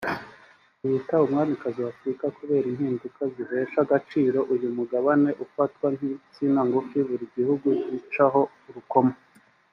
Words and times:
yiyita 0.81 1.15
umwamikazi 1.25 1.79
wa 1.81 1.91
Afurika 1.93 2.25
kubera 2.37 2.65
impinduka 2.71 3.21
zihesha 3.35 3.77
agaciro 3.85 4.39
uyu 4.53 4.67
Mugabane 4.77 5.29
ufatwa 5.45 5.87
nk’insina 5.95 6.61
ngufi 6.67 6.97
buri 7.07 7.25
gihugu 7.35 7.67
gicaho 7.89 8.41
urukoma 8.69 9.13